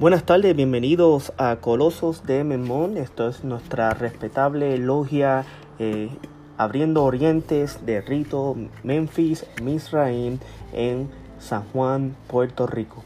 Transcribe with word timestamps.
Buenas 0.00 0.24
tardes, 0.24 0.56
bienvenidos 0.56 1.30
a 1.36 1.56
Colosos 1.56 2.24
de 2.24 2.42
Memón. 2.42 2.96
Esto 2.96 3.28
es 3.28 3.44
nuestra 3.44 3.90
respetable 3.90 4.78
logia 4.78 5.44
eh, 5.78 6.08
abriendo 6.56 7.04
orientes 7.04 7.84
de 7.84 8.00
rito 8.00 8.56
Memphis, 8.82 9.44
Misraim 9.62 10.38
en 10.72 11.10
San 11.38 11.64
Juan, 11.64 12.16
Puerto 12.28 12.66
Rico. 12.66 13.04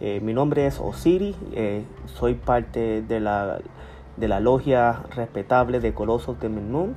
Eh, 0.00 0.18
mi 0.20 0.34
nombre 0.34 0.66
es 0.66 0.80
Osiris, 0.80 1.36
eh, 1.52 1.84
soy 2.06 2.34
parte 2.34 3.02
de 3.02 3.20
la, 3.20 3.60
de 4.16 4.26
la 4.26 4.40
logia 4.40 5.04
respetable 5.14 5.78
de 5.78 5.94
Colosos 5.94 6.40
de 6.40 6.48
Memón. 6.48 6.96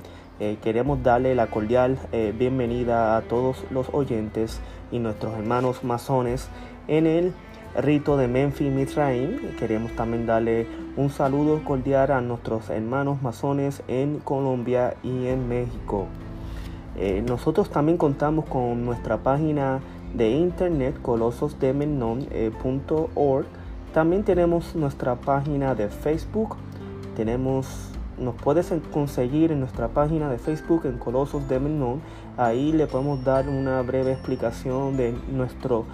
queremos 0.60 1.04
darle 1.04 1.36
la 1.36 1.46
cordial 1.46 1.98
bienvenida 2.36 3.16
a 3.16 3.22
todos 3.22 3.64
los 3.70 3.86
oyentes 3.92 4.60
y 4.90 4.98
nuestros 4.98 5.34
hermanos 5.34 5.84
masones 5.84 6.50
en 6.88 7.06
el 7.06 7.32
rito 7.74 8.16
de 8.16 8.28
Memphis 8.28 8.72
Mizraim. 8.72 9.56
Queremos 9.58 9.90
también 9.92 10.24
darle 10.26 10.66
un 10.96 11.10
saludo 11.10 11.62
cordial 11.64 12.12
a 12.12 12.20
nuestros 12.20 12.70
hermanos 12.70 13.20
masones 13.22 13.82
en 13.88 14.20
Colombia 14.20 14.94
y 15.02 15.26
en 15.26 15.48
México. 15.48 16.06
Eh, 16.96 17.24
nosotros 17.26 17.70
también 17.70 17.98
contamos 17.98 18.44
con 18.46 18.84
nuestra 18.84 19.16
página 19.18 19.80
de 20.14 20.30
internet 20.30 20.96
colososdemenon.org. 21.02 23.46
También 23.92 24.22
tenemos 24.24 24.74
nuestra 24.74 25.16
página 25.16 25.74
de 25.74 25.88
Facebook. 25.88 26.56
Tenemos 27.16 27.95
nos 28.18 28.34
puedes 28.34 28.72
conseguir 28.92 29.52
en 29.52 29.60
nuestra 29.60 29.88
página 29.88 30.30
de 30.30 30.38
Facebook 30.38 30.86
en 30.86 30.98
Colosos 30.98 31.48
de 31.48 31.60
Menon. 31.60 32.00
Ahí 32.36 32.72
le 32.72 32.86
podemos 32.86 33.22
dar 33.24 33.48
una 33.48 33.82
breve 33.82 34.12
explicación 34.12 34.96
de 34.96 35.14
nuestro 35.30 35.84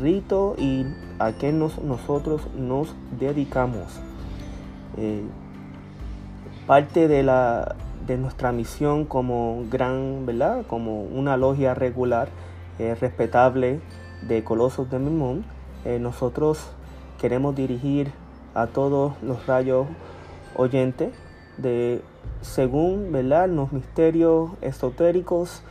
rito 0.00 0.54
y 0.58 0.86
a 1.18 1.32
qué 1.32 1.52
nosotros 1.52 2.42
nos 2.56 2.94
dedicamos. 3.18 4.00
Eh, 4.96 5.22
parte 6.66 7.08
de, 7.08 7.22
la, 7.22 7.76
de 8.06 8.18
nuestra 8.18 8.52
misión 8.52 9.04
como 9.04 9.64
gran, 9.70 10.26
¿verdad? 10.26 10.66
Como 10.66 11.02
una 11.02 11.36
logia 11.36 11.74
regular, 11.74 12.28
eh, 12.78 12.96
respetable 13.00 13.80
de 14.26 14.42
Colosos 14.42 14.90
de 14.90 14.98
Memón, 14.98 15.44
eh, 15.84 15.98
nosotros 16.00 16.70
queremos 17.20 17.54
dirigir 17.54 18.10
a 18.54 18.66
todos 18.66 19.12
los 19.22 19.46
rayos 19.46 19.86
oyentes 20.56 21.12
de 21.58 22.02
según 22.40 23.12
¿verdad? 23.12 23.48
los 23.48 23.72
misterios 23.72 24.50
esotéricos 24.60 25.62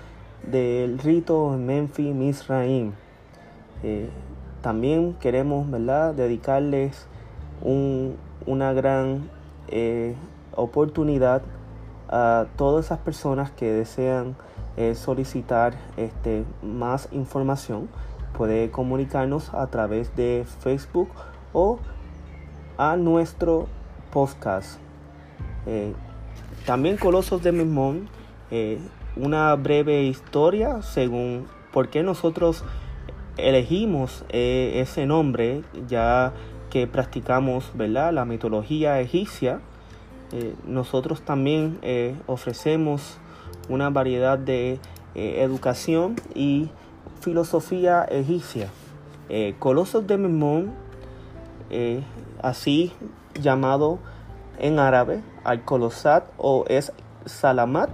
del 0.43 0.99
rito 0.99 1.53
en 1.53 1.65
Memphis 1.65 2.13
Misraim. 2.13 2.93
Eh, 3.83 4.09
también 4.61 5.13
queremos 5.13 5.69
¿verdad? 5.69 6.13
dedicarles 6.13 7.07
una 7.61 8.73
gran 8.73 9.29
eh, 9.67 10.15
oportunidad 10.55 11.41
a 12.09 12.45
todas 12.55 12.85
esas 12.85 12.99
personas 12.99 13.51
que 13.51 13.71
desean 13.71 14.35
eh, 14.77 14.95
solicitar 14.95 15.73
este, 15.97 16.45
más 16.61 17.09
información. 17.11 17.89
Puede 18.37 18.69
comunicarnos 18.69 19.53
a 19.53 19.67
través 19.67 20.15
de 20.15 20.45
Facebook 20.59 21.09
o 21.53 21.79
a 22.77 22.95
nuestro 22.95 23.67
podcast. 24.11 24.86
Eh, 25.67 25.93
también 26.65 26.95
Colosos 26.95 27.43
de 27.43 27.51
Memón, 27.51 28.07
eh, 28.51 28.79
una 29.17 29.53
breve 29.55 30.03
historia 30.03 30.81
según 30.81 31.45
por 31.73 31.89
qué 31.89 32.03
nosotros 32.03 32.63
elegimos 33.35 34.23
eh, 34.29 34.79
ese 34.81 35.05
nombre, 35.05 35.63
ya 35.87 36.33
que 36.69 36.87
practicamos 36.87 37.71
¿verdad? 37.75 38.13
la 38.13 38.25
mitología 38.25 38.99
egipcia. 38.99 39.61
nosotros 40.65 41.21
también 41.21 41.79
ofrecemos 42.25 43.17
una 43.69 43.89
variedad 43.89 44.37
de 44.37 44.79
educación 45.15 46.15
y 46.35 46.69
filosofía 47.21 48.03
egipcia. 48.03 48.67
Colosos 49.59 50.05
de 50.05 50.17
Memón, 50.17 50.73
así 52.41 52.91
llamado 53.41 53.99
en 54.59 54.79
árabe, 54.79 55.21
Al-Kolosat 55.47 56.25
o 56.37 56.65
es 56.67 56.91
Salamat, 57.25 57.89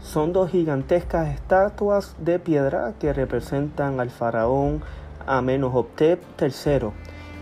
son 0.00 0.32
dos 0.32 0.50
gigantescas 0.50 1.28
estatuas 1.28 2.16
de 2.18 2.38
piedra 2.38 2.94
que 2.98 3.12
representan 3.12 4.00
al 4.00 4.10
faraón 4.10 4.82
Amenhotep 5.26 6.22
III. 6.40 6.90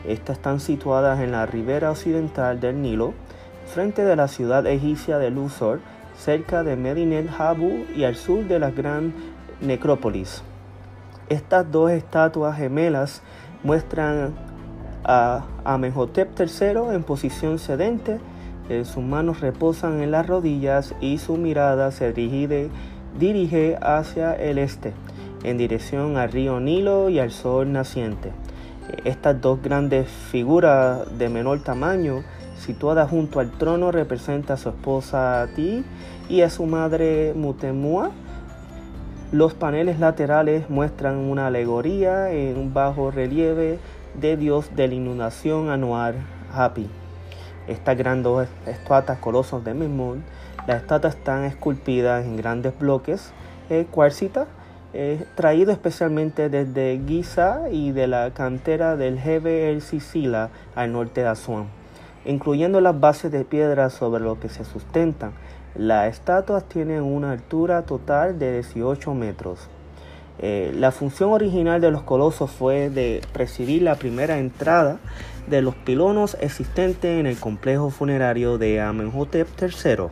Estas 0.07 0.37
están 0.37 0.61
situadas 0.61 1.21
en 1.21 1.33
la 1.33 1.47
ribera 1.47 1.93
occidental 1.93 2.61
del 2.61 2.83
Nilo, 2.83 3.15
frente 3.73 4.05
de 4.05 4.17
la 4.17 4.29
ciudad 4.29 4.67
egipcia 4.67 5.19
de 5.19 5.31
Luxor, 5.31 5.81
cerca 6.17 6.65
de 6.65 6.77
Medinet 6.77 7.29
Habu 7.39 7.85
y 7.95 8.05
al 8.05 8.17
sur 8.17 8.45
de 8.45 8.59
la 8.59 8.71
gran 8.71 9.15
necrópolis. 9.61 10.43
Estas 11.29 11.71
dos 11.71 11.93
estatuas 11.93 12.57
gemelas 12.57 13.23
muestran 13.63 14.35
a 15.05 15.45
Amenhotep 15.65 16.39
III 16.39 16.95
en 16.95 17.05
posición 17.05 17.59
sedente 17.59 18.21
sus 18.85 19.03
manos 19.03 19.41
reposan 19.41 20.03
en 20.03 20.11
las 20.11 20.27
rodillas 20.27 20.95
y 21.01 21.19
su 21.19 21.37
mirada 21.37 21.91
se 21.91 22.13
dirige, 22.13 23.79
hacia 23.81 24.35
el 24.35 24.59
este, 24.59 24.93
en 25.45 25.59
dirección 25.59 26.17
al 26.17 26.33
río 26.33 26.61
Nilo 26.61 27.09
y 27.09 27.19
al 27.19 27.31
sol 27.31 27.73
naciente. 27.73 28.33
Estas 29.05 29.41
dos 29.41 29.63
grandes 29.63 30.09
figuras 30.09 31.01
de 31.19 31.29
menor 31.29 31.61
tamaño, 31.63 32.23
situadas 32.59 33.11
junto 33.11 33.41
al 33.41 33.51
trono, 33.51 33.93
representan 33.93 34.55
a 34.55 34.57
su 34.57 34.71
esposa 34.71 35.47
Ti 35.55 35.85
y 36.29 36.43
a 36.43 36.51
su 36.51 36.67
madre 36.67 37.33
Mutemua. 37.35 38.11
Los 39.31 39.55
paneles 39.55 39.99
laterales 39.99 40.69
muestran 40.69 41.17
una 41.17 41.47
alegoría 41.47 42.31
en 42.33 42.75
bajo 42.75 43.11
relieve 43.11 43.79
de 44.21 44.37
Dios 44.37 44.75
de 44.77 44.89
la 44.89 44.95
inundación 44.95 45.71
anual 45.71 46.17
Happy 46.53 46.89
estas 47.69 47.97
grandes 47.97 48.49
estatuas 48.67 49.19
colosos 49.19 49.65
de 49.65 49.75
Memón. 49.75 50.25
Las 50.67 50.83
estatuas 50.83 51.15
están 51.17 51.45
esculpidas 51.45 52.25
en 52.25 52.37
grandes 52.37 52.79
bloques 52.79 53.33
eh, 53.71 53.87
cuarcita, 53.91 54.47
eh, 54.93 55.25
traído 55.35 55.73
especialmente 55.73 56.49
desde 56.49 57.01
Giza 57.07 57.71
y 57.71 57.93
de 57.93 58.07
la 58.07 58.33
cantera 58.33 58.97
del 58.97 59.19
Jebe 59.19 59.71
el 59.71 59.81
Sicila 59.81 60.51
al 60.75 60.93
norte 60.93 61.23
de 61.23 61.29
Asuán, 61.29 61.67
incluyendo 62.25 62.81
las 62.81 62.99
bases 63.01 63.33
de 63.33 63.45
piedra 63.45 63.89
sobre 63.89 64.23
lo 64.23 64.39
que 64.39 64.49
se 64.49 64.65
sustentan. 64.65 65.33
Las 65.75 66.13
estatuas 66.13 66.65
tienen 66.65 67.03
una 67.03 67.33
altura 67.33 67.83
total 67.83 68.39
de 68.39 68.53
18 68.61 69.15
metros. 69.15 69.71
Eh, 70.39 70.73
la 70.75 70.91
función 70.91 71.31
original 71.31 71.81
de 71.81 71.91
los 71.91 72.03
colosos 72.03 72.51
fue 72.51 72.91
de 72.91 73.21
presidir 73.33 73.83
la 73.83 73.97
primera 73.97 74.39
entrada 74.39 74.99
de 75.47 75.63
los 75.63 75.75
pilonos 75.75 76.37
existentes 76.41 77.21
en 77.21 77.27
el 77.27 77.39
complejo 77.39 77.91
funerario 77.91 78.59
de 78.59 78.81
Amenhotep 78.81 79.49
III. 79.61 80.07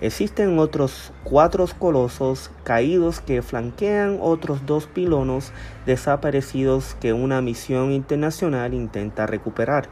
Existen 0.00 0.58
otros 0.58 1.12
cuatro 1.22 1.64
colosos 1.78 2.50
caídos 2.64 3.20
que 3.20 3.40
flanquean 3.40 4.18
otros 4.20 4.66
dos 4.66 4.88
pilonos 4.88 5.52
desaparecidos 5.86 6.96
que 7.00 7.12
una 7.12 7.40
misión 7.40 7.92
internacional 7.92 8.74
intenta 8.74 9.28
recuperar. 9.28 9.88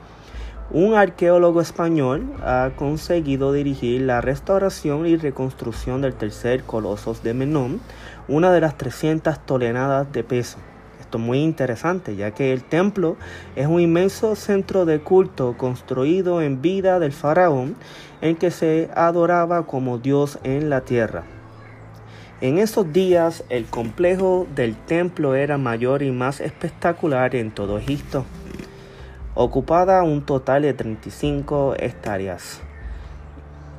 Un 0.72 0.94
arqueólogo 0.94 1.60
español 1.60 2.30
ha 2.44 2.70
conseguido 2.76 3.52
dirigir 3.52 4.02
la 4.02 4.20
restauración 4.20 5.04
y 5.04 5.16
reconstrucción 5.16 6.00
del 6.00 6.14
tercer 6.14 6.62
coloso 6.62 7.16
de 7.24 7.34
Menón, 7.34 7.80
una 8.28 8.52
de 8.52 8.60
las 8.60 8.78
300 8.78 9.44
toneladas 9.44 10.12
de 10.12 10.22
peso. 10.22 10.58
Esto 11.00 11.18
es 11.18 11.24
muy 11.24 11.38
interesante, 11.40 12.14
ya 12.14 12.30
que 12.30 12.52
el 12.52 12.62
templo 12.62 13.16
es 13.56 13.66
un 13.66 13.80
inmenso 13.80 14.36
centro 14.36 14.84
de 14.84 15.00
culto 15.00 15.56
construido 15.58 16.40
en 16.40 16.62
vida 16.62 17.00
del 17.00 17.10
faraón, 17.10 17.74
en 18.20 18.36
que 18.36 18.52
se 18.52 18.90
adoraba 18.94 19.66
como 19.66 19.98
Dios 19.98 20.38
en 20.44 20.70
la 20.70 20.82
tierra. 20.82 21.24
En 22.40 22.58
esos 22.58 22.92
días 22.92 23.42
el 23.48 23.64
complejo 23.64 24.46
del 24.54 24.76
templo 24.76 25.34
era 25.34 25.58
mayor 25.58 26.04
y 26.04 26.12
más 26.12 26.40
espectacular 26.40 27.34
en 27.34 27.50
todo 27.50 27.76
Egipto 27.76 28.24
ocupada 29.34 30.02
un 30.02 30.22
total 30.22 30.62
de 30.62 30.74
35 30.74 31.74
hectáreas. 31.78 32.60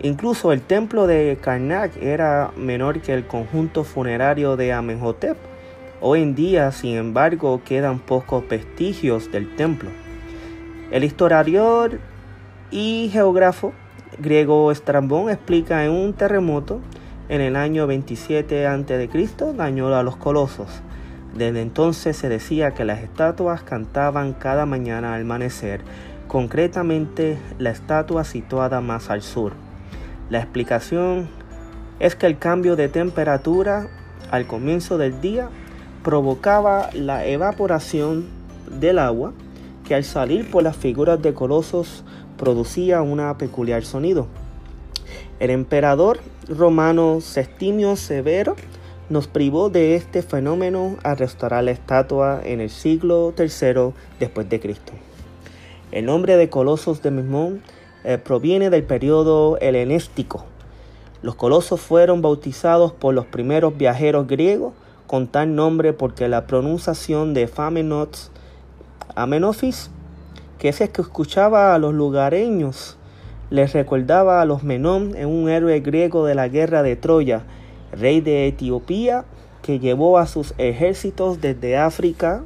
Incluso 0.01 0.51
el 0.51 0.61
templo 0.61 1.05
de 1.05 1.37
Karnak 1.41 1.95
era 2.01 2.51
menor 2.57 3.01
que 3.01 3.13
el 3.13 3.27
conjunto 3.27 3.83
funerario 3.83 4.57
de 4.57 4.73
Amenhotep. 4.73 5.37
Hoy 5.99 6.23
en 6.23 6.33
día, 6.33 6.71
sin 6.71 6.97
embargo, 6.97 7.61
quedan 7.63 7.99
pocos 7.99 8.47
vestigios 8.47 9.31
del 9.31 9.55
templo. 9.55 9.89
El 10.89 11.03
historiador 11.03 11.99
y 12.71 13.09
geógrafo 13.13 13.73
griego 14.17 14.71
Estrabón 14.71 15.29
explica 15.29 15.85
en 15.85 15.91
un 15.91 16.13
terremoto 16.13 16.79
en 17.29 17.41
el 17.41 17.55
año 17.55 17.87
27 17.87 18.67
a.C. 18.67 19.09
dañó 19.55 19.93
a 19.95 20.03
los 20.03 20.15
colosos. 20.15 20.81
Desde 21.35 21.61
entonces 21.61 22.17
se 22.17 22.29
decía 22.29 22.71
que 22.71 22.85
las 22.85 22.99
estatuas 22.99 23.63
cantaban 23.63 24.33
cada 24.33 24.65
mañana 24.65 25.15
al 25.15 25.21
amanecer 25.21 25.81
concretamente 26.27 27.37
la 27.59 27.71
estatua 27.71 28.23
situada 28.23 28.79
más 28.79 29.09
al 29.09 29.21
sur. 29.21 29.53
La 30.29 30.39
explicación 30.39 31.27
es 31.99 32.15
que 32.15 32.25
el 32.25 32.37
cambio 32.37 32.75
de 32.75 32.87
temperatura 32.87 33.87
al 34.31 34.47
comienzo 34.47 34.97
del 34.97 35.19
día 35.19 35.49
provocaba 36.03 36.89
la 36.93 37.25
evaporación 37.25 38.27
del 38.79 38.99
agua 38.99 39.33
que 39.85 39.95
al 39.95 40.05
salir 40.05 40.49
por 40.49 40.63
las 40.63 40.77
figuras 40.77 41.21
de 41.21 41.33
colosos 41.33 42.05
producía 42.37 43.01
un 43.01 43.21
peculiar 43.37 43.83
sonido. 43.83 44.27
El 45.39 45.49
emperador 45.49 46.19
romano 46.47 47.19
Sextimio 47.19 47.95
Severo 47.97 48.55
nos 49.11 49.27
privó 49.27 49.69
de 49.69 49.95
este 49.95 50.21
fenómeno 50.21 50.95
al 51.03 51.17
restaurar 51.17 51.65
la 51.65 51.71
estatua 51.71 52.39
en 52.43 52.61
el 52.61 52.69
siglo 52.69 53.33
III 53.37 53.93
después 54.19 54.49
de 54.49 54.59
Cristo. 54.61 54.93
El 55.91 56.05
nombre 56.05 56.37
de 56.37 56.49
Colosos 56.49 57.01
de 57.01 57.11
Memnón 57.11 57.61
eh, 58.05 58.17
proviene 58.17 58.69
del 58.69 58.83
periodo 58.83 59.57
helenístico. 59.59 60.45
Los 61.21 61.35
colosos 61.35 61.81
fueron 61.81 62.21
bautizados 62.21 62.93
por 62.93 63.13
los 63.13 63.25
primeros 63.25 63.77
viajeros 63.77 64.27
griegos 64.27 64.73
con 65.07 65.27
tal 65.27 65.55
nombre 65.55 65.91
porque 65.91 66.29
la 66.29 66.47
pronunciación 66.47 67.33
de 67.33 67.47
Famenots 67.47 68.31
Amenofis, 69.15 69.91
que 70.57 70.69
es 70.69 70.79
el 70.79 70.89
que 70.89 71.01
escuchaba 71.01 71.75
a 71.75 71.79
los 71.79 71.93
lugareños, 71.93 72.97
les 73.49 73.73
recordaba 73.73 74.41
a 74.41 74.45
los 74.45 74.63
Menón 74.63 75.17
en 75.17 75.27
un 75.27 75.49
héroe 75.49 75.81
griego 75.81 76.25
de 76.25 76.35
la 76.35 76.47
guerra 76.47 76.81
de 76.81 76.95
Troya, 76.95 77.43
rey 77.91 78.21
de 78.21 78.47
Etiopía, 78.47 79.25
que 79.61 79.79
llevó 79.79 80.17
a 80.17 80.27
sus 80.27 80.53
ejércitos 80.57 81.41
desde 81.41 81.77
África, 81.77 82.43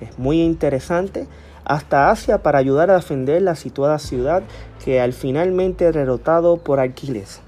es 0.00 0.18
muy 0.18 0.42
interesante, 0.42 1.26
hasta 1.64 2.10
Asia 2.10 2.42
para 2.42 2.58
ayudar 2.58 2.90
a 2.90 2.94
defender 2.94 3.42
la 3.42 3.54
situada 3.54 3.98
ciudad 3.98 4.42
que 4.84 5.00
al 5.00 5.12
finalmente 5.12 5.92
derrotado 5.92 6.56
por 6.56 6.80
Aquiles. 6.80 7.42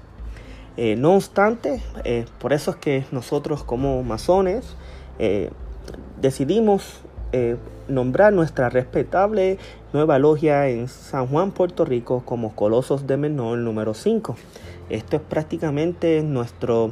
Eh, 0.77 0.95
no 0.95 1.15
obstante, 1.15 1.81
eh, 2.05 2.25
por 2.39 2.53
eso 2.53 2.71
es 2.71 2.77
que 2.77 3.05
nosotros 3.11 3.63
como 3.63 4.01
masones 4.03 4.75
eh, 5.19 5.49
decidimos 6.21 7.01
nombrar 7.87 8.33
nuestra 8.33 8.69
respetable 8.69 9.57
nueva 9.93 10.19
logia 10.19 10.67
en 10.67 10.89
San 10.89 11.27
Juan, 11.27 11.51
Puerto 11.51 11.85
Rico 11.85 12.23
como 12.25 12.53
Colosos 12.55 13.07
de 13.07 13.15
Menor 13.15 13.57
número 13.59 13.93
5. 13.93 14.35
Esto 14.91 15.15
es 15.15 15.21
prácticamente 15.21 16.21
nuestra 16.21 16.89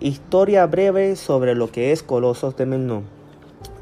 historia 0.00 0.66
breve 0.66 1.16
sobre 1.16 1.54
lo 1.54 1.72
que 1.72 1.92
es 1.92 2.02
Colosos 2.02 2.56
de 2.56 2.66
Menor. 2.66 3.02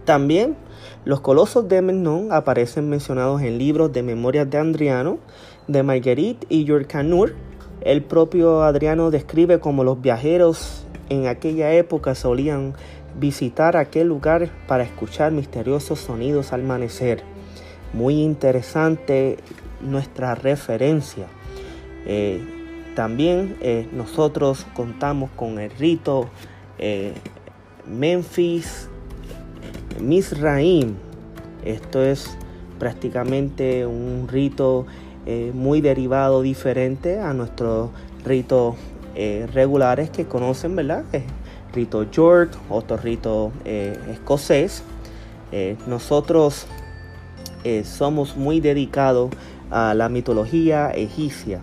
También 0.05 0.57
los 1.05 1.21
colosos 1.21 1.69
de 1.69 1.83
Menón 1.83 2.29
aparecen 2.31 2.89
mencionados 2.89 3.43
en 3.43 3.59
libros 3.59 3.93
de 3.93 4.05
memorias 4.05 4.49
de 4.49 4.59
Adriano, 4.59 5.19
de 5.67 5.83
Marguerite 5.83 6.47
y 6.49 6.65
Canur, 6.85 7.35
el 7.81 8.03
propio 8.03 8.63
Adriano 8.63 9.11
describe 9.11 9.59
cómo 9.59 9.83
los 9.83 10.01
viajeros 10.01 10.87
en 11.09 11.27
aquella 11.27 11.73
época 11.73 12.15
solían 12.15 12.75
visitar 13.19 13.77
aquel 13.77 14.07
lugar 14.07 14.49
para 14.69 14.85
escuchar 14.85 15.33
misteriosos 15.33 15.99
sonidos 15.99 16.53
al 16.53 16.61
amanecer. 16.61 17.23
Muy 17.93 18.23
interesante 18.23 19.39
nuestra 19.81 20.37
referencia. 20.37 21.27
Eh, 22.07 22.56
también 22.97 23.57
eh, 23.61 23.87
nosotros 23.93 24.67
contamos 24.75 25.31
con 25.37 25.61
el 25.61 25.71
rito 25.71 26.29
eh, 26.79 27.13
Memphis 27.87 28.89
Misraim. 30.01 30.97
Esto 31.65 32.03
es 32.03 32.37
prácticamente 32.79 33.87
un 33.87 34.27
rito 34.29 34.87
eh, 35.27 35.53
muy 35.55 35.81
derivado, 35.81 36.41
diferente 36.43 37.21
a 37.21 37.33
nuestros 37.33 37.91
ritos 38.25 38.77
eh, 39.15 39.47
regulares 39.53 40.11
que 40.11 40.25
conocen, 40.25 40.75
¿verdad? 40.75 41.05
rito 41.75 42.11
York, 42.11 42.57
otro 42.71 42.97
rito 42.97 43.53
eh, 43.67 43.95
escocés. 44.11 44.83
nosotros 45.87 46.67
somos 47.85 48.37
muy 48.37 48.61
dedicados 48.61 49.31
a 49.71 49.93
la 49.93 50.09
mitología 50.09 50.91
egipcia. 50.91 51.61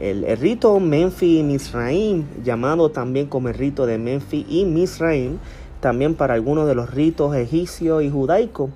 El, 0.00 0.24
rito 0.38 0.80
Menfi 0.80 1.40
y 1.40 1.42
Misraim, 1.42 2.24
llamado 2.42 2.90
también 2.90 3.26
como 3.26 3.48
el 3.48 3.54
rito 3.54 3.86
de 3.86 3.98
Menfi 3.98 4.46
y 4.48 4.64
Misraim, 4.64 5.38
también 5.80 6.14
para 6.14 6.34
algunos 6.34 6.66
de 6.66 6.74
los 6.74 6.90
ritos 6.90 7.36
egipcios 7.36 8.02
y 8.02 8.10
judaicos, 8.10 8.70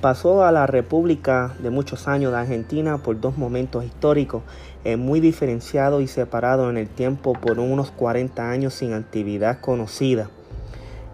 Pasó 0.00 0.44
a 0.44 0.52
la 0.52 0.66
República 0.66 1.52
de 1.58 1.68
muchos 1.68 2.08
años 2.08 2.32
de 2.32 2.38
Argentina 2.38 2.96
por 2.96 3.20
dos 3.20 3.36
momentos 3.36 3.84
históricos 3.84 4.42
eh, 4.82 4.96
muy 4.96 5.20
diferenciados 5.20 6.02
y 6.02 6.06
separados 6.06 6.70
en 6.70 6.78
el 6.78 6.88
tiempo 6.88 7.34
por 7.34 7.58
unos 7.58 7.90
40 7.90 8.50
años 8.50 8.72
sin 8.72 8.94
actividad 8.94 9.60
conocida. 9.60 10.30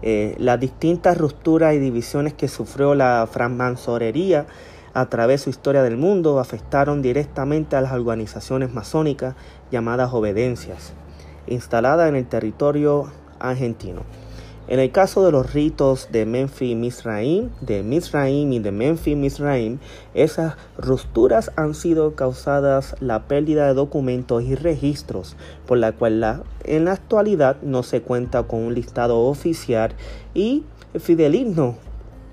Eh, 0.03 0.35
las 0.37 0.57
distintas 0.61 1.17
rupturas 1.17 1.73
y 1.73 1.79
divisiones 1.79 2.33
que 2.33 2.47
sufrió 2.47 2.95
la 2.95 3.27
francmasonería 3.29 4.45
a 4.97 5.05
través 5.09 5.41
de 5.41 5.43
su 5.43 5.49
historia 5.51 5.83
del 5.83 5.95
mundo 5.95 6.39
afectaron 6.39 7.03
directamente 7.03 7.75
a 7.75 7.81
las 7.81 7.91
organizaciones 7.91 8.73
masónicas 8.73 9.35
llamadas 9.69 10.11
obediencias, 10.11 10.93
instaladas 11.45 12.09
en 12.09 12.15
el 12.15 12.25
territorio 12.25 13.11
argentino. 13.37 14.01
En 14.67 14.79
el 14.79 14.91
caso 14.91 15.23
de 15.23 15.31
los 15.31 15.53
ritos 15.53 16.09
de 16.11 16.23
y 16.61 16.73
Misraim, 16.73 17.51
de 17.61 17.83
Misraim 17.83 18.51
y 18.51 18.57
de 18.57 18.97
y 19.05 19.15
Misraim, 19.15 19.77
esas 20.15 20.55
rupturas 20.79 21.51
han 21.55 21.75
sido 21.75 22.15
causadas 22.15 22.95
la 22.99 23.27
pérdida 23.27 23.67
de 23.67 23.75
documentos 23.75 24.41
y 24.41 24.55
registros, 24.55 25.35
por 25.67 25.77
la 25.77 25.91
cual 25.91 26.41
en 26.63 26.85
la 26.85 26.93
actualidad 26.93 27.57
no 27.61 27.83
se 27.83 28.01
cuenta 28.01 28.41
con 28.47 28.63
un 28.63 28.73
listado 28.73 29.19
oficial 29.19 29.91
y 30.33 30.63
fideligno 30.95 31.75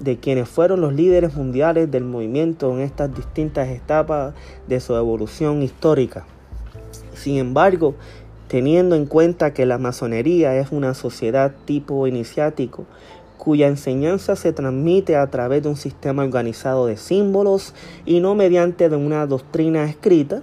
de 0.01 0.19
quienes 0.19 0.49
fueron 0.49 0.81
los 0.81 0.93
líderes 0.93 1.35
mundiales 1.35 1.91
del 1.91 2.05
movimiento 2.05 2.73
en 2.73 2.81
estas 2.81 3.15
distintas 3.15 3.69
etapas 3.69 4.35
de 4.67 4.81
su 4.81 4.95
evolución 4.95 5.63
histórica. 5.63 6.27
Sin 7.15 7.37
embargo, 7.39 7.95
teniendo 8.49 8.97
en 8.97 9.07
cuenta 9.07 9.55
que 9.55 9.67
la 9.67 9.79
masonería 9.79 10.57
es 10.57 10.73
una 10.73 10.95
sociedad 10.95 11.53
tipo 11.65 12.07
iniciático 12.07 12.87
cuya 13.39 13.69
enseñanza 13.69 14.37
se 14.37 14.53
transmite 14.53 15.17
a 15.17 15.27
través 15.27 15.63
de 15.63 15.69
un 15.69 15.77
sistema 15.77 16.23
organizado 16.23 16.87
de 16.87 16.97
símbolos 16.97 17.75
y 18.07 18.21
no 18.21 18.35
mediante 18.35 18.89
de 18.89 18.97
una 18.97 19.27
doctrina 19.27 19.85
escrita, 19.85 20.43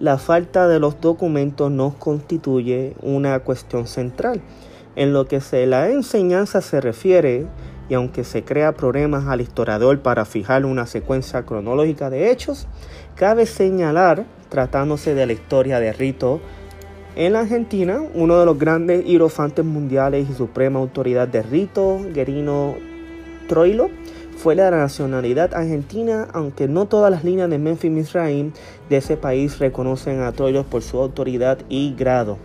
la 0.00 0.18
falta 0.18 0.68
de 0.68 0.80
los 0.80 1.00
documentos 1.00 1.70
no 1.70 1.94
constituye 1.98 2.94
una 3.00 3.38
cuestión 3.40 3.86
central. 3.86 4.42
En 4.96 5.12
lo 5.12 5.26
que 5.26 5.40
se 5.40 5.66
la 5.66 5.90
enseñanza 5.90 6.60
se 6.60 6.80
refiere, 6.80 7.46
y 7.88 7.94
aunque 7.94 8.24
se 8.24 8.44
crea 8.44 8.72
problemas 8.72 9.26
al 9.26 9.40
historiador 9.40 10.00
para 10.00 10.24
fijar 10.24 10.64
una 10.64 10.86
secuencia 10.86 11.44
cronológica 11.44 12.10
de 12.10 12.30
hechos, 12.30 12.66
cabe 13.14 13.46
señalar, 13.46 14.24
tratándose 14.48 15.14
de 15.14 15.26
la 15.26 15.32
historia 15.32 15.80
de 15.80 15.92
rito 15.92 16.40
en 17.16 17.34
la 17.34 17.40
Argentina, 17.40 18.02
uno 18.14 18.40
de 18.40 18.46
los 18.46 18.58
grandes 18.58 19.04
hierofantes 19.04 19.64
mundiales 19.64 20.28
y 20.28 20.34
suprema 20.34 20.80
autoridad 20.80 21.28
de 21.28 21.42
rito, 21.42 22.00
Guerino 22.12 22.74
Troilo, 23.48 23.88
fue 24.36 24.56
la 24.56 24.70
nacionalidad 24.72 25.54
argentina, 25.54 26.26
aunque 26.32 26.66
no 26.66 26.86
todas 26.86 27.12
las 27.12 27.22
líneas 27.22 27.48
de 27.50 27.58
Memphis 27.58 27.90
Misraim 27.90 28.50
de 28.88 28.96
ese 28.96 29.16
país 29.16 29.60
reconocen 29.60 30.22
a 30.22 30.32
Troilo 30.32 30.64
por 30.64 30.82
su 30.82 30.98
autoridad 31.00 31.58
y 31.68 31.94
grado. 31.94 32.36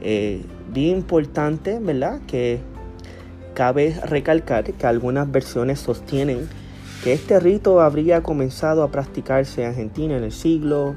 Eh, 0.00 0.42
bien 0.72 0.96
importante, 0.96 1.78
¿verdad? 1.80 2.20
Que 2.26 2.58
cabe 3.54 3.96
recalcar 4.04 4.64
que 4.64 4.86
algunas 4.86 5.30
versiones 5.30 5.80
sostienen 5.80 6.48
que 7.02 7.12
este 7.12 7.40
rito 7.40 7.80
habría 7.80 8.22
comenzado 8.22 8.82
a 8.82 8.90
practicarse 8.90 9.62
en 9.62 9.70
Argentina 9.70 10.16
en 10.16 10.24
el 10.24 10.32
siglo 10.32 10.94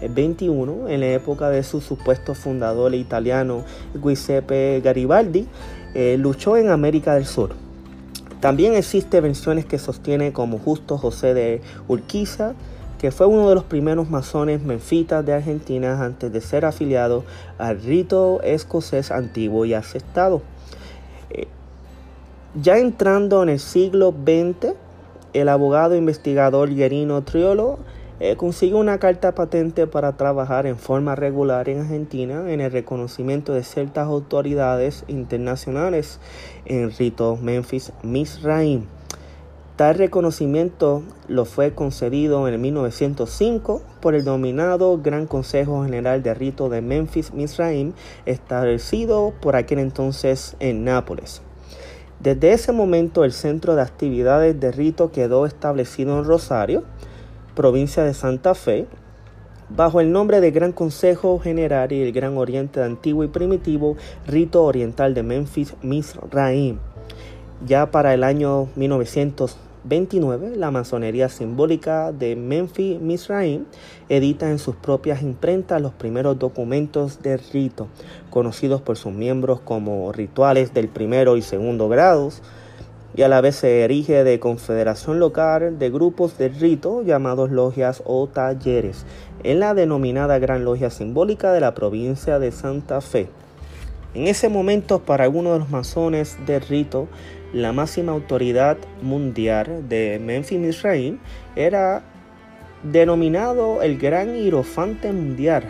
21, 0.00 0.88
en 0.88 1.00
la 1.00 1.06
época 1.06 1.50
de 1.50 1.62
su 1.62 1.80
supuesto 1.80 2.34
fundador 2.34 2.94
italiano 2.94 3.64
Giuseppe 3.94 4.80
Garibaldi, 4.82 5.46
eh, 5.94 6.16
luchó 6.18 6.56
en 6.56 6.70
América 6.70 7.14
del 7.14 7.26
Sur. 7.26 7.50
También 8.40 8.74
existen 8.74 9.22
versiones 9.22 9.64
que 9.64 9.78
sostienen 9.78 10.32
como 10.32 10.58
Justo 10.58 10.98
José 10.98 11.32
de 11.32 11.62
Urquiza, 11.88 12.54
que 12.98 13.10
fue 13.10 13.26
uno 13.26 13.48
de 13.48 13.54
los 13.54 13.64
primeros 13.64 14.10
masones 14.10 14.62
menfitas 14.62 15.24
de 15.24 15.34
Argentina 15.34 16.02
antes 16.04 16.32
de 16.32 16.40
ser 16.40 16.64
afiliado 16.64 17.24
al 17.58 17.80
rito 17.82 18.40
escocés 18.42 19.10
antiguo 19.10 19.64
y 19.64 19.74
aceptado. 19.74 20.42
Ya 22.62 22.78
entrando 22.78 23.42
en 23.42 23.48
el 23.48 23.58
siglo 23.58 24.12
XX, 24.12 24.74
el 25.32 25.48
abogado 25.48 25.96
investigador 25.96 26.72
Guerino 26.72 27.24
Triolo 27.24 27.80
eh, 28.20 28.36
consiguió 28.36 28.78
una 28.78 29.00
carta 29.00 29.34
patente 29.34 29.88
para 29.88 30.16
trabajar 30.16 30.64
en 30.66 30.78
forma 30.78 31.16
regular 31.16 31.68
en 31.68 31.80
Argentina 31.80 32.52
en 32.52 32.60
el 32.60 32.70
reconocimiento 32.70 33.54
de 33.54 33.64
ciertas 33.64 34.06
autoridades 34.06 35.04
internacionales 35.08 36.20
en 36.64 36.92
rito 36.96 37.36
Memphis 37.42 37.92
Misraim. 38.04 38.84
Tal 39.74 39.96
reconocimiento 39.96 41.02
lo 41.26 41.46
fue 41.46 41.74
concedido 41.74 42.46
en 42.46 42.60
1905 42.60 43.82
por 44.00 44.14
el 44.14 44.22
denominado 44.22 45.00
Gran 45.02 45.26
Consejo 45.26 45.82
General 45.82 46.22
de 46.22 46.34
Rito 46.34 46.68
de 46.68 46.82
Memphis, 46.82 47.34
Misraim, 47.34 47.94
establecido 48.26 49.34
por 49.40 49.56
aquel 49.56 49.80
entonces 49.80 50.54
en 50.60 50.84
Nápoles. 50.84 51.42
Desde 52.24 52.54
ese 52.54 52.72
momento 52.72 53.22
el 53.22 53.32
centro 53.32 53.74
de 53.74 53.82
actividades 53.82 54.58
de 54.58 54.72
rito 54.72 55.12
quedó 55.12 55.44
establecido 55.44 56.18
en 56.18 56.24
Rosario, 56.24 56.82
provincia 57.54 58.02
de 58.02 58.14
Santa 58.14 58.54
Fe, 58.54 58.86
bajo 59.68 60.00
el 60.00 60.10
nombre 60.10 60.40
de 60.40 60.50
Gran 60.50 60.72
Consejo 60.72 61.38
General 61.38 61.92
y 61.92 62.00
el 62.00 62.12
Gran 62.12 62.38
Oriente 62.38 62.80
de 62.80 62.86
Antiguo 62.86 63.24
y 63.24 63.28
Primitivo 63.28 63.98
Rito 64.26 64.64
Oriental 64.64 65.12
de 65.12 65.22
Memphis, 65.22 65.74
Misraim. 65.82 66.78
Ya 67.66 67.90
para 67.90 68.14
el 68.14 68.24
año 68.24 68.68
1929, 69.84 70.56
la 70.56 70.70
masonería 70.70 71.28
simbólica 71.28 72.10
de 72.10 72.36
Memphis 72.36 72.98
Misraim 72.98 73.66
edita 74.08 74.48
en 74.48 74.58
sus 74.58 74.76
propias 74.76 75.20
imprentas 75.20 75.82
los 75.82 75.92
primeros 75.92 76.38
documentos 76.38 77.20
de 77.20 77.36
rito, 77.36 77.88
conocidos 78.30 78.80
por 78.80 78.96
sus 78.96 79.12
miembros 79.12 79.60
como 79.60 80.10
rituales 80.10 80.72
del 80.72 80.88
primero 80.88 81.36
y 81.36 81.42
segundo 81.42 81.90
grados, 81.90 82.40
y 83.14 83.22
a 83.22 83.28
la 83.28 83.42
vez 83.42 83.56
se 83.56 83.82
erige 83.82 84.24
de 84.24 84.40
confederación 84.40 85.20
local 85.20 85.78
de 85.78 85.90
grupos 85.90 86.38
de 86.38 86.48
rito 86.48 87.02
llamados 87.02 87.50
logias 87.50 88.02
o 88.06 88.26
talleres, 88.26 89.04
en 89.42 89.60
la 89.60 89.74
denominada 89.74 90.38
Gran 90.38 90.64
Logia 90.64 90.88
Simbólica 90.88 91.52
de 91.52 91.60
la 91.60 91.74
provincia 91.74 92.38
de 92.38 92.52
Santa 92.52 93.02
Fe. 93.02 93.28
En 94.14 94.28
ese 94.28 94.48
momento, 94.48 95.00
para 95.00 95.24
algunos 95.24 95.52
de 95.52 95.58
los 95.58 95.70
masones 95.70 96.38
de 96.46 96.58
rito, 96.58 97.06
la 97.54 97.72
máxima 97.72 98.10
autoridad 98.10 98.76
mundial 99.00 99.88
de 99.88 100.20
Memphis 100.20 100.58
Misraim 100.58 101.18
era 101.54 102.02
denominado 102.82 103.80
el 103.80 103.96
Gran 103.96 104.34
Hierofante 104.34 105.12
Mundial, 105.12 105.62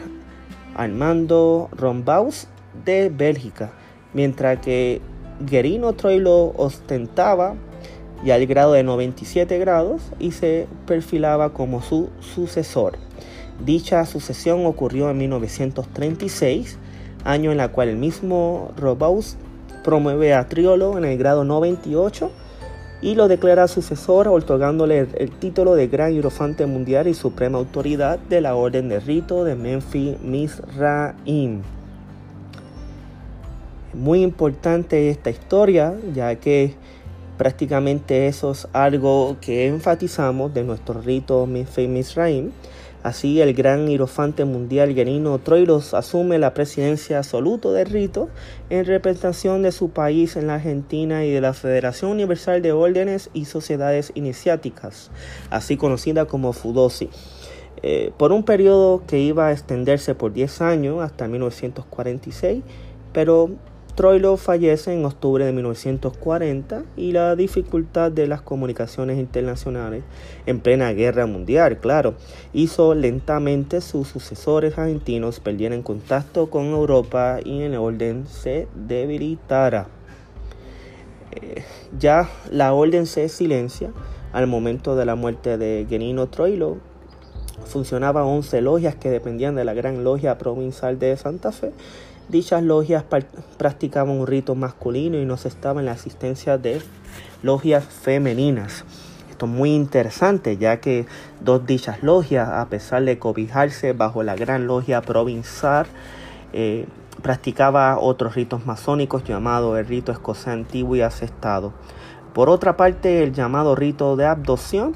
Armando 0.74 1.68
Rombaus 1.72 2.48
de 2.86 3.10
Bélgica, 3.10 3.70
mientras 4.14 4.60
que 4.60 5.02
Guerino 5.40 5.92
Troilo 5.92 6.54
ostentaba 6.56 7.54
ya 8.24 8.36
el 8.36 8.46
grado 8.46 8.72
de 8.72 8.82
97 8.82 9.58
grados 9.58 10.00
y 10.18 10.30
se 10.30 10.66
perfilaba 10.86 11.52
como 11.52 11.82
su 11.82 12.08
sucesor. 12.20 12.96
Dicha 13.62 14.06
sucesión 14.06 14.64
ocurrió 14.64 15.10
en 15.10 15.18
1936, 15.18 16.78
año 17.24 17.52
en 17.52 17.58
la 17.58 17.68
cual 17.68 17.90
el 17.90 17.98
mismo 17.98 18.72
Robaus 18.78 19.36
promueve 19.84 20.34
a 20.34 20.48
Triolo 20.48 20.98
en 20.98 21.04
el 21.04 21.16
grado 21.16 21.44
98 21.44 22.30
y 23.02 23.14
lo 23.14 23.28
declara 23.28 23.68
sucesor, 23.68 24.28
otorgándole 24.28 25.06
el, 25.16 25.30
título 25.30 25.74
de 25.74 25.88
Gran 25.88 26.14
Hierofante 26.14 26.64
Mundial 26.64 27.06
y 27.06 27.14
Suprema 27.14 27.58
Autoridad 27.58 28.18
de 28.18 28.40
la 28.40 28.56
Orden 28.56 28.88
de 28.88 28.98
Rito 28.98 29.44
de 29.44 29.54
Memphis 29.54 30.18
Misraim. 30.22 31.62
Muy 33.92 34.22
importante 34.22 35.10
esta 35.10 35.30
historia, 35.30 35.94
ya 36.14 36.34
que 36.36 36.74
prácticamente 37.36 38.26
eso 38.26 38.52
es 38.52 38.66
algo 38.72 39.36
que 39.40 39.66
enfatizamos 39.66 40.54
de 40.54 40.64
nuestro 40.64 41.00
rito 41.02 41.46
Memphis 41.46 41.88
Misraim 41.88 42.52
Así, 43.04 43.42
el 43.42 43.52
gran 43.52 43.86
hierofante 43.86 44.46
mundial 44.46 44.94
Genino 44.94 45.38
Troilos 45.38 45.92
asume 45.92 46.38
la 46.38 46.54
presidencia 46.54 47.18
absoluta 47.18 47.70
del 47.70 47.84
rito 47.84 48.30
en 48.70 48.86
representación 48.86 49.60
de 49.62 49.72
su 49.72 49.90
país 49.90 50.36
en 50.36 50.46
la 50.46 50.54
Argentina 50.54 51.22
y 51.22 51.30
de 51.30 51.42
la 51.42 51.52
Federación 51.52 52.12
Universal 52.12 52.62
de 52.62 52.72
Órdenes 52.72 53.28
y 53.34 53.44
Sociedades 53.44 54.10
Iniciáticas, 54.14 55.10
así 55.50 55.76
conocida 55.76 56.24
como 56.24 56.54
FUDOSI. 56.54 57.10
Eh, 57.82 58.12
por 58.16 58.32
un 58.32 58.42
periodo 58.42 59.02
que 59.06 59.18
iba 59.18 59.48
a 59.48 59.52
extenderse 59.52 60.14
por 60.14 60.32
10 60.32 60.62
años 60.62 61.02
hasta 61.02 61.28
1946, 61.28 62.62
pero 63.12 63.50
Troilo 63.94 64.36
fallece 64.36 64.92
en 64.92 65.04
octubre 65.04 65.44
de 65.44 65.52
1940 65.52 66.82
y 66.96 67.12
la 67.12 67.36
dificultad 67.36 68.10
de 68.10 68.26
las 68.26 68.42
comunicaciones 68.42 69.20
internacionales 69.20 70.02
en 70.46 70.58
plena 70.58 70.92
guerra 70.92 71.26
mundial, 71.26 71.78
claro, 71.78 72.14
hizo 72.52 72.96
lentamente 72.96 73.80
sus 73.80 74.08
sucesores 74.08 74.76
argentinos 74.78 75.38
perdieran 75.38 75.82
contacto 75.82 76.50
con 76.50 76.66
Europa 76.66 77.38
y 77.44 77.62
el 77.62 77.76
orden 77.76 78.26
se 78.26 78.66
debilitara. 78.74 79.86
Eh, 81.30 81.62
ya 81.96 82.28
la 82.50 82.72
orden 82.72 83.06
se 83.06 83.28
silencia 83.28 83.92
al 84.32 84.48
momento 84.48 84.96
de 84.96 85.06
la 85.06 85.14
muerte 85.14 85.56
de 85.56 85.86
Genino 85.88 86.26
Troilo. 86.26 86.78
Funcionaban 87.66 88.24
11 88.24 88.60
logias 88.60 88.96
que 88.96 89.08
dependían 89.08 89.54
de 89.54 89.64
la 89.64 89.74
Gran 89.74 90.02
Logia 90.02 90.36
Provincial 90.36 90.98
de 90.98 91.16
Santa 91.16 91.52
Fe 91.52 91.70
Dichas 92.28 92.62
logias 92.62 93.04
practicaban 93.58 94.18
un 94.18 94.26
rito 94.26 94.54
masculino 94.54 95.18
y 95.18 95.26
no 95.26 95.36
se 95.36 95.48
estaba 95.48 95.80
en 95.80 95.86
la 95.86 95.92
asistencia 95.92 96.56
de 96.56 96.80
logias 97.42 97.84
femeninas. 97.84 98.84
Esto 99.30 99.46
es 99.46 99.52
muy 99.52 99.74
interesante 99.74 100.56
ya 100.56 100.80
que 100.80 101.06
dos 101.40 101.66
dichas 101.66 102.02
logias, 102.02 102.48
a 102.48 102.66
pesar 102.68 103.04
de 103.04 103.18
cobijarse 103.18 103.92
bajo 103.92 104.22
la 104.22 104.36
gran 104.36 104.66
logia 104.66 105.02
provincial, 105.02 105.86
eh, 106.52 106.86
practicaba 107.22 107.98
otros 107.98 108.34
ritos 108.36 108.64
masónicos 108.64 109.24
llamados 109.24 109.78
el 109.78 109.86
rito 109.86 110.12
escocés 110.12 110.48
antiguo 110.48 110.96
y 110.96 111.02
asestado. 111.02 111.72
Por 112.32 112.48
otra 112.48 112.76
parte, 112.76 113.22
el 113.22 113.32
llamado 113.32 113.74
rito 113.74 114.16
de 114.16 114.26
abducción 114.26 114.94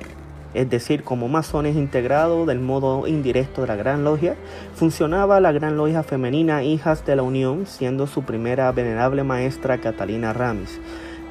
es 0.58 0.68
decir, 0.68 1.04
como 1.04 1.28
masones 1.28 1.76
integrados 1.76 2.44
del 2.44 2.58
modo 2.58 3.06
indirecto 3.06 3.60
de 3.60 3.68
la 3.68 3.76
Gran 3.76 4.02
Logia, 4.02 4.34
funcionaba 4.74 5.38
la 5.38 5.52
Gran 5.52 5.76
Logia 5.76 6.02
femenina 6.02 6.64
Hijas 6.64 7.06
de 7.06 7.14
la 7.14 7.22
Unión, 7.22 7.64
siendo 7.66 8.08
su 8.08 8.24
primera 8.24 8.72
venerable 8.72 9.22
maestra 9.22 9.78
Catalina 9.78 10.32
Ramis. 10.32 10.80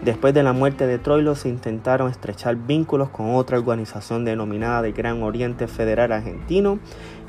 Después 0.01 0.34
de 0.34 0.43
la 0.43 0.53
muerte 0.53 0.88
de 0.88 0.98
Troilo 0.98 1.36
se 1.36 1.50
intentaron 1.50 2.10
estrechar 2.10 2.55
vínculos 2.55 3.10
con 3.10 3.36
otra 3.36 3.57
organización 3.57 4.24
denominada 4.24 4.81
de 4.81 4.93
Gran 4.93 5.22
Oriente 5.22 5.67
Federal 5.67 6.13
Argentino, 6.13 6.79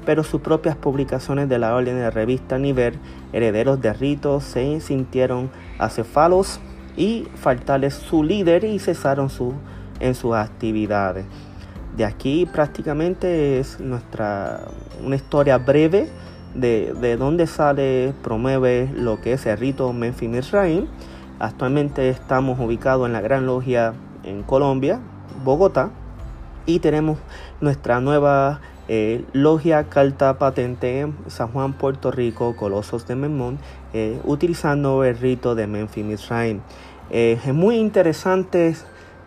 pero 0.07 0.23
sus 0.23 0.41
propias 0.41 0.77
publicaciones 0.77 1.49
de 1.49 1.59
la 1.59 1.75
orden 1.75 1.97
de 1.97 2.13
revista 2.13 2.59
Niver, 2.59 2.95
herederos 3.33 3.81
de 3.81 3.93
ritos, 3.93 4.45
se 4.45 4.81
sintieron 4.81 5.51
acefalos 5.81 6.61
y 6.97 7.27
faltarles 7.35 7.95
su 7.95 8.23
líder 8.23 8.63
y 8.63 8.79
cesaron 8.79 9.31
su, 9.31 9.55
en 9.99 10.15
sus 10.15 10.37
actividades. 10.37 11.27
De 11.97 12.05
aquí 12.05 12.47
prácticamente 12.47 13.59
es 13.59 13.81
nuestra 13.81 14.61
una 15.05 15.17
historia 15.17 15.59
breve 15.59 16.09
de, 16.55 16.95
de 17.01 17.17
dónde 17.17 17.47
sale, 17.47 18.15
promueve 18.23 18.91
lo 18.95 19.21
que 19.21 19.33
es 19.33 19.47
el 19.47 19.59
rito 19.59 19.93
Memphis 19.93 20.29
Misraim. 20.29 20.87
Actualmente 21.41 22.09
estamos 22.09 22.59
ubicados 22.61 23.07
en 23.07 23.13
la 23.13 23.21
Gran 23.21 23.47
Logia 23.47 23.95
en 24.25 24.43
Colombia, 24.43 25.01
Bogotá, 25.45 25.91
y 26.67 26.81
tenemos 26.81 27.19
nuestra 27.61 28.01
nueva 28.01 28.61
eh, 28.89 29.25
logia 29.33 29.85
carta 29.85 30.39
patente 30.39 31.01
en 31.01 31.15
San 31.29 31.49
Juan, 31.49 31.73
Puerto 31.73 32.11
Rico, 32.11 32.57
Colosos 32.57 33.07
de 33.07 33.15
Memón, 33.17 33.59
eh, 33.93 34.21
utilizando 34.25 35.05
el 35.05 35.19
rito 35.19 35.55
de 35.55 35.67
Memphis 35.67 36.05
Misraim. 36.05 36.61
Eh, 37.11 37.39
es 37.45 37.55
muy 37.55 37.77
interesante 37.77 38.77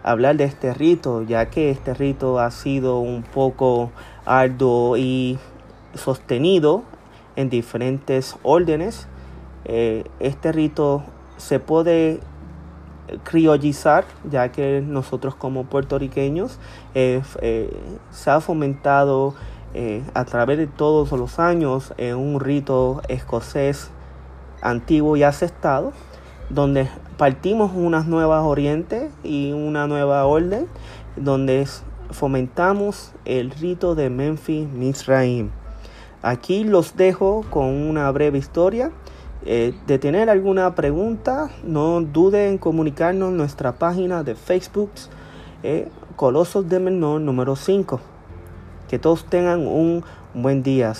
hablar 0.03 0.37
de 0.37 0.45
este 0.45 0.73
rito, 0.73 1.23
ya 1.23 1.49
que 1.49 1.69
este 1.69 1.93
rito 1.93 2.39
ha 2.39 2.51
sido 2.51 2.99
un 2.99 3.23
poco 3.23 3.91
arduo 4.25 4.97
y 4.97 5.37
sostenido 5.93 6.83
en 7.35 7.49
diferentes 7.49 8.35
órdenes. 8.43 9.07
Eh, 9.65 10.05
este 10.19 10.51
rito 10.51 11.03
se 11.37 11.59
puede 11.59 12.19
criollizar, 13.23 14.05
ya 14.29 14.51
que 14.51 14.81
nosotros 14.85 15.35
como 15.35 15.65
puertorriqueños 15.65 16.59
eh, 16.95 17.21
eh, 17.41 17.69
se 18.09 18.29
ha 18.29 18.39
fomentado 18.41 19.35
a 20.13 20.25
través 20.25 20.57
de 20.57 20.67
todos 20.67 21.13
los 21.13 21.39
años 21.39 21.93
un 21.97 22.41
rito 22.41 23.01
escocés 23.07 23.89
antiguo 24.61 25.15
y 25.15 25.23
aceptado 25.23 25.93
donde 26.53 26.89
partimos 27.17 27.71
unas 27.73 28.05
nuevas 28.05 28.43
orientes 28.43 29.11
y 29.31 29.53
una 29.53 29.87
nueva 29.87 30.25
orden, 30.25 30.67
donde 31.15 31.65
fomentamos 32.09 33.13
el 33.23 33.51
rito 33.51 33.95
de 33.95 34.09
Memphis 34.09 34.67
Misraim. 34.67 35.51
Aquí 36.21 36.65
los 36.65 36.97
dejo 36.97 37.45
con 37.49 37.67
una 37.67 38.11
breve 38.11 38.37
historia. 38.37 38.91
Eh, 39.45 39.73
de 39.87 39.97
tener 39.97 40.29
alguna 40.29 40.75
pregunta, 40.75 41.49
no 41.63 42.01
duden 42.01 42.51
en 42.51 42.57
comunicarnos 42.57 43.29
en 43.29 43.37
nuestra 43.37 43.71
página 43.71 44.21
de 44.23 44.35
Facebook, 44.35 44.91
eh, 45.63 45.87
Colosos 46.17 46.67
de 46.67 46.79
Menor 46.79 47.21
número 47.21 47.55
5. 47.55 48.01
Que 48.89 48.99
todos 48.99 49.25
tengan 49.25 49.65
un 49.65 50.03
buen 50.33 50.61
día. 50.61 50.93